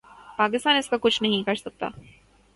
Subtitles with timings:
[0.37, 1.89] پاکستان اس کا کچھ نہیں کر سکتا۔